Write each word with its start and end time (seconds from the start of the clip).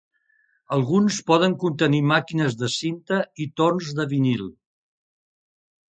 Alguns 0.77 1.19
poden 1.27 1.53
contenir 1.65 2.01
màquines 2.13 2.59
de 2.63 2.71
cinta 2.79 3.21
i 3.47 3.51
torns 3.63 3.93
de 4.01 4.11
vinil. 4.17 4.51